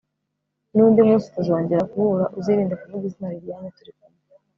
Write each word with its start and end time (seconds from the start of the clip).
nundi 0.75 0.99
munsi 1.07 1.27
tuzongera 1.35 1.87
guhura 1.91 2.25
uzirinde 2.37 2.75
kuvuga 2.81 3.03
izina 3.09 3.27
liliane 3.33 3.69
turi 3.77 3.91
kumwe 3.97 4.19